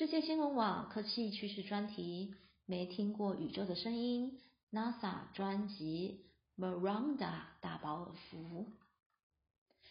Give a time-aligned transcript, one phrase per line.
[0.00, 4.40] 世界新闻网科技趋势专题：没听过宇宙的声音
[4.72, 6.24] ？NASA 专辑
[6.58, 7.16] 《Miranda》
[7.60, 8.72] 大饱耳福。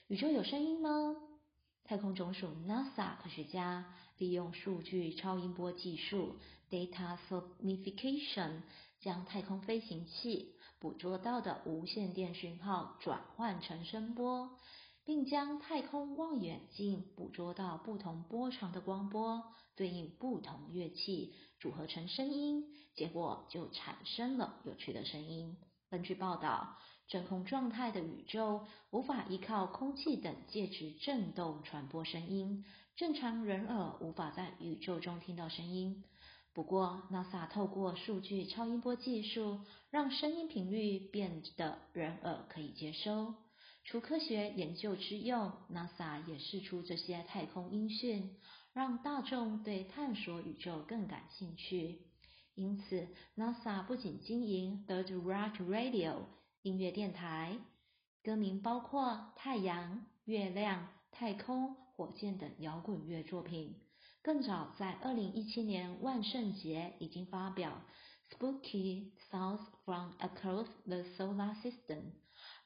[0.07, 1.15] 宇宙有声音吗？
[1.83, 6.37] 太空总署 NASA 科学家利用数据超音波技术
[6.71, 8.61] （Data Sonification）
[8.99, 14.57] 将太空飞行器捕捉到的无线电讯号转换成声波。
[15.09, 19.43] 并将太空望远镜捕捉到不同波长的光波，
[19.75, 22.63] 对应不同乐器，组合成声音，
[22.93, 25.57] 结果就产生了有趣的声音。
[25.89, 26.77] 根据报道，
[27.07, 32.63] 真空状态的宇宙无法依靠空气等介质振动传播声音，
[32.95, 36.03] 正常人耳无法在宇宙中听到声音。
[36.53, 43.33] 不过，NASA 透过数据超音波技术，让声音频率变得人耳可以接收。
[43.89, 48.37] 除科学研究之用，NASA 也释出这些太空音讯，
[48.71, 52.03] 让大众对探索宇宙更感兴趣。
[52.53, 56.17] 因此，NASA 不仅经营 Bird Rock Radio
[56.61, 57.57] 音乐电台，
[58.23, 63.75] 歌名包括太阳、月亮、太空、火箭等摇滚乐作品。
[64.21, 67.81] 更早在2017年万圣节已经发表
[68.29, 72.11] Spooky Sounds from Across the Solar System。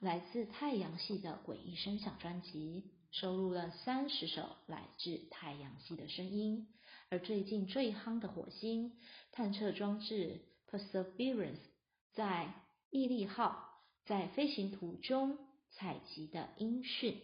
[0.04, 6.68] 来自太阳系的诡异声响专辑收录了三十首来自太阳系的声音，
[7.10, 8.98] 而最近最夯的火星
[9.32, 11.62] 探测装置 Perseverance
[12.12, 12.54] 在
[12.90, 15.38] 毅力号在飞行途中
[15.72, 17.22] 采集的音讯，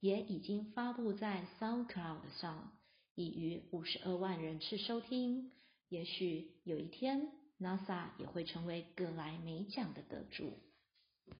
[0.00, 2.72] 也已经发布在 SoundCloud 上，
[3.14, 5.52] 已逾五十二万人次收听。
[5.88, 10.58] 也许有一天，NASA 也会成为格莱美奖的得主。